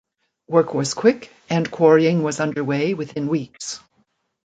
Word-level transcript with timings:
Work 0.47 0.73
was 0.73 0.95
quick 0.95 1.29
and 1.47 1.69
quarrying 1.69 2.23
was 2.23 2.39
underway 2.39 2.95
within 2.95 3.27
weeks. 3.27 3.81